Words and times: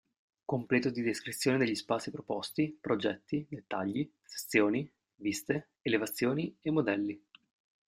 Completo 0.45 0.89
di 0.89 1.03
descrizione 1.03 1.59
degli 1.59 1.75
spazi 1.75 2.09
proposti, 2.09 2.75
progetti, 2.81 3.45
dettagli, 3.47 4.11
sezioni, 4.23 4.91
viste, 5.17 5.73
elevazioni 5.83 6.57
e 6.59 6.71
modelli. 6.71 7.23